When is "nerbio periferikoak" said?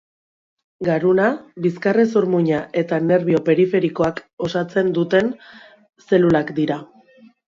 3.09-4.21